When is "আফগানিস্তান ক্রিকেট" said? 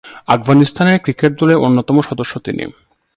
0.27-1.31